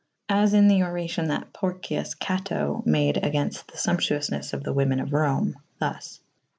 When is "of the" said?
4.51-4.73